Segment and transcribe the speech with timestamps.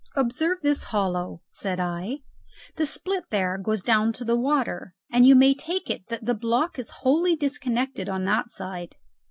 [0.15, 2.21] "Observe this hollow," said I;
[2.75, 6.33] "the split there goes down to the water, and you may take it that the
[6.33, 8.95] block is wholly disconnected on that side.